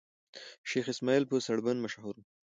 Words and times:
شېخ 0.69 0.85
اسماعیل 0.93 1.23
په 1.27 1.35
سړبني 1.47 1.81
مشهور 1.83 2.15
وو. 2.17 2.23